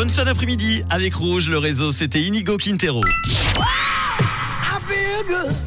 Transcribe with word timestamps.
Bonne 0.00 0.08
fin 0.08 0.24
d'après-midi 0.24 0.82
avec 0.88 1.14
Rouge, 1.14 1.50
le 1.50 1.58
réseau, 1.58 1.92
c'était 1.92 2.22
Inigo 2.22 2.56
Quintero. 2.56 3.02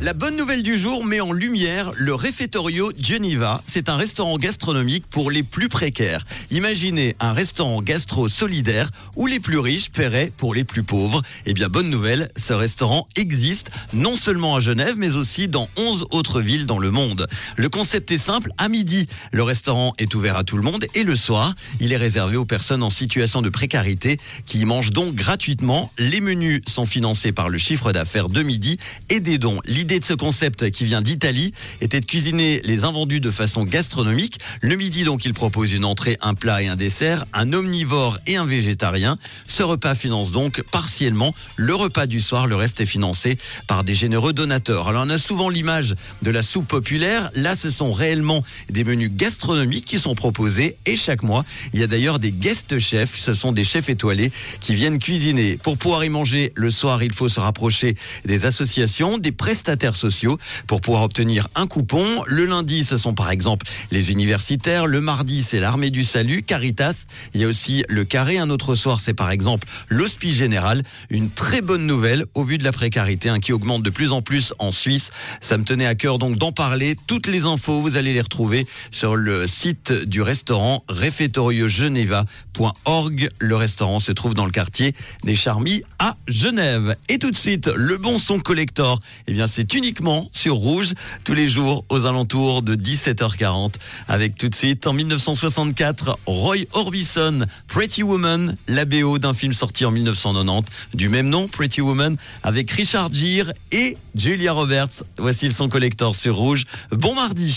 La 0.01 0.13
bonne 0.13 0.35
nouvelle 0.35 0.63
du 0.63 0.77
jour 0.79 1.05
met 1.05 1.21
en 1.21 1.31
lumière 1.31 1.91
le 1.95 2.15
Refettorio 2.15 2.91
Geneva. 2.97 3.61
C'est 3.65 3.87
un 3.87 3.97
restaurant 3.97 4.37
gastronomique 4.37 5.05
pour 5.07 5.29
les 5.29 5.43
plus 5.43 5.69
précaires. 5.69 6.25
Imaginez 6.49 7.15
un 7.19 7.33
restaurant 7.33 7.81
gastro 7.81 8.29
solidaire 8.29 8.89
où 9.15 9.27
les 9.27 9.39
plus 9.39 9.59
riches 9.59 9.91
paieraient 9.91 10.31
pour 10.35 10.55
les 10.55 10.63
plus 10.63 10.81
pauvres. 10.81 11.21
Eh 11.45 11.53
bien, 11.53 11.69
bonne 11.69 11.89
nouvelle, 11.89 12.31
ce 12.35 12.53
restaurant 12.53 13.07
existe 13.15 13.69
non 13.93 14.15
seulement 14.15 14.55
à 14.55 14.59
Genève, 14.59 14.95
mais 14.97 15.15
aussi 15.15 15.47
dans 15.47 15.69
11 15.77 16.07
autres 16.09 16.41
villes 16.41 16.65
dans 16.65 16.79
le 16.79 16.89
monde. 16.89 17.27
Le 17.55 17.69
concept 17.69 18.11
est 18.11 18.17
simple. 18.17 18.49
À 18.57 18.69
midi, 18.69 19.07
le 19.31 19.43
restaurant 19.43 19.93
est 19.99 20.15
ouvert 20.15 20.35
à 20.35 20.43
tout 20.43 20.57
le 20.57 20.63
monde 20.63 20.85
et 20.95 21.03
le 21.03 21.15
soir, 21.15 21.53
il 21.79 21.93
est 21.93 21.97
réservé 21.97 22.37
aux 22.37 22.45
personnes 22.45 22.81
en 22.81 22.89
situation 22.89 23.43
de 23.43 23.49
précarité 23.49 24.17
qui 24.47 24.61
y 24.61 24.65
mangent 24.65 24.91
donc 24.91 25.13
gratuitement. 25.13 25.91
Les 25.99 26.21
menus 26.21 26.61
sont 26.67 26.87
financés 26.87 27.31
par 27.31 27.49
le 27.49 27.59
chiffre 27.59 27.91
d'affaires 27.91 28.29
de 28.29 28.41
midi 28.41 28.79
et 29.09 29.19
des 29.19 29.37
L'idée 29.65 29.99
de 29.99 30.05
ce 30.05 30.13
concept 30.13 30.71
qui 30.71 30.85
vient 30.85 31.01
d'Italie 31.01 31.53
était 31.81 31.99
de 31.99 32.05
cuisiner 32.05 32.61
les 32.63 32.83
invendus 32.83 33.19
de 33.19 33.31
façon 33.31 33.63
gastronomique. 33.63 34.39
Le 34.61 34.75
midi, 34.75 35.03
donc, 35.03 35.25
il 35.25 35.33
propose 35.33 35.73
une 35.73 35.85
entrée, 35.85 36.17
un 36.21 36.33
plat 36.33 36.61
et 36.61 36.67
un 36.67 36.75
dessert, 36.75 37.25
un 37.33 37.51
omnivore 37.51 38.19
et 38.27 38.37
un 38.37 38.45
végétarien. 38.45 39.17
Ce 39.47 39.63
repas 39.63 39.95
finance 39.95 40.31
donc 40.31 40.61
partiellement 40.71 41.33
le 41.57 41.75
repas 41.75 42.05
du 42.05 42.21
soir. 42.21 42.47
Le 42.47 42.55
reste 42.55 42.79
est 42.79 42.85
financé 42.85 43.37
par 43.67 43.83
des 43.83 43.95
généreux 43.95 44.33
donateurs. 44.33 44.87
Alors, 44.87 45.03
on 45.05 45.09
a 45.09 45.17
souvent 45.17 45.49
l'image 45.49 45.95
de 46.21 46.31
la 46.31 46.41
soupe 46.41 46.67
populaire. 46.67 47.29
Là, 47.35 47.55
ce 47.55 47.69
sont 47.69 47.91
réellement 47.91 48.43
des 48.69 48.83
menus 48.83 49.11
gastronomiques 49.13 49.85
qui 49.85 49.99
sont 49.99 50.15
proposés 50.15 50.77
et 50.85 50.95
chaque 50.95 51.23
mois, 51.23 51.43
il 51.73 51.79
y 51.79 51.83
a 51.83 51.87
d'ailleurs 51.87 52.19
des 52.19 52.31
guest 52.31 52.79
chefs. 52.79 53.17
Ce 53.17 53.33
sont 53.33 53.51
des 53.51 53.65
chefs 53.65 53.89
étoilés 53.89 54.31
qui 54.61 54.75
viennent 54.75 54.99
cuisiner. 54.99 55.57
Pour 55.57 55.77
pouvoir 55.77 56.05
y 56.05 56.09
manger 56.09 56.53
le 56.55 56.71
soir, 56.71 57.03
il 57.03 57.13
faut 57.13 57.29
se 57.29 57.39
rapprocher 57.39 57.95
des 58.25 58.45
associations, 58.45 59.17
des 59.17 59.32
prestataires 59.33 59.95
sociaux 59.95 60.37
pour 60.67 60.81
pouvoir 60.81 61.03
obtenir 61.03 61.47
un 61.55 61.67
coupon. 61.67 62.23
Le 62.27 62.45
lundi, 62.45 62.83
ce 62.83 62.97
sont 62.97 63.13
par 63.13 63.31
exemple 63.31 63.65
les 63.91 64.11
universitaires. 64.11 64.87
Le 64.87 65.01
mardi, 65.01 65.43
c'est 65.43 65.59
l'armée 65.59 65.89
du 65.89 66.03
salut, 66.03 66.43
Caritas. 66.43 67.05
Il 67.33 67.41
y 67.41 67.43
a 67.43 67.47
aussi 67.47 67.83
le 67.89 68.05
carré. 68.05 68.37
Un 68.37 68.49
autre 68.49 68.75
soir, 68.75 68.99
c'est 68.99 69.13
par 69.13 69.31
exemple 69.31 69.67
l'hospice 69.89 70.35
général. 70.35 70.83
Une 71.09 71.29
très 71.29 71.61
bonne 71.61 71.85
nouvelle 71.85 72.25
au 72.33 72.43
vu 72.43 72.57
de 72.57 72.63
la 72.63 72.71
précarité 72.71 73.29
hein, 73.29 73.39
qui 73.39 73.53
augmente 73.53 73.83
de 73.83 73.89
plus 73.89 74.11
en 74.11 74.21
plus 74.21 74.53
en 74.59 74.71
Suisse. 74.71 75.11
Ça 75.41 75.57
me 75.57 75.63
tenait 75.63 75.85
à 75.85 75.95
cœur 75.95 76.19
donc 76.19 76.37
d'en 76.37 76.51
parler. 76.51 76.95
Toutes 77.07 77.27
les 77.27 77.45
infos, 77.45 77.81
vous 77.81 77.97
allez 77.97 78.13
les 78.13 78.21
retrouver 78.21 78.67
sur 78.91 79.15
le 79.15 79.47
site 79.47 79.91
du 79.91 80.21
restaurant 80.21 80.83
refettoriogeneva.org. 80.87 83.29
Le 83.39 83.55
restaurant 83.55 83.99
se 83.99 84.11
trouve 84.11 84.33
dans 84.33 84.45
le 84.45 84.51
quartier 84.51 84.93
des 85.23 85.35
Charmilles 85.35 85.83
à 85.99 86.15
Genève. 86.27 86.95
Et 87.09 87.19
tout 87.19 87.31
de 87.31 87.37
suite, 87.37 87.67
le 87.67 87.97
bon 87.97 88.19
son 88.19 88.39
collector. 88.39 88.99
Eh 89.27 89.33
bien, 89.33 89.47
c'est 89.47 89.73
uniquement 89.73 90.29
sur 90.31 90.55
Rouge 90.55 90.93
tous 91.23 91.33
les 91.33 91.47
jours 91.47 91.85
aux 91.89 92.05
alentours 92.05 92.61
de 92.61 92.75
17h40 92.75 93.73
avec 94.07 94.35
tout 94.35 94.49
de 94.49 94.55
suite 94.55 94.85
en 94.87 94.93
1964 94.93 96.19
Roy 96.25 96.65
Orbison, 96.73 97.45
Pretty 97.67 98.03
Woman, 98.03 98.57
la 98.67 98.85
BO 98.85 99.17
d'un 99.17 99.33
film 99.33 99.53
sorti 99.53 99.85
en 99.85 99.91
1990 99.91 100.71
du 100.93 101.09
même 101.09 101.29
nom, 101.29 101.47
Pretty 101.47 101.81
Woman, 101.81 102.17
avec 102.43 102.69
Richard 102.71 103.13
Gere 103.13 103.53
et 103.71 103.97
Julia 104.15 104.53
Roberts. 104.53 105.03
Voici 105.17 105.45
le 105.45 105.51
son 105.51 105.69
collector 105.69 106.15
sur 106.15 106.35
Rouge. 106.35 106.65
Bon 106.91 107.15
mardi. 107.15 107.51